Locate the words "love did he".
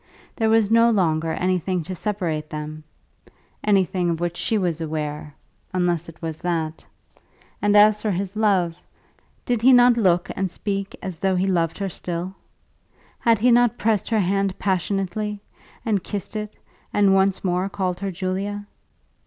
8.35-9.71